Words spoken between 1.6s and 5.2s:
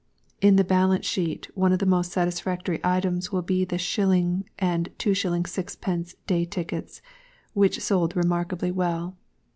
of the most satisfactory items will be the shilling and 2s.